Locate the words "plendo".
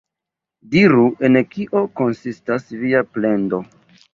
3.19-3.65